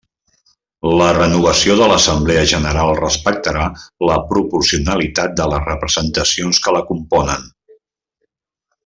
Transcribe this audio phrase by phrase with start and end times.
[0.99, 3.67] La renovació de l'assemblea general respectarà
[4.11, 7.47] la proporcionalitat de les representacions que la componen.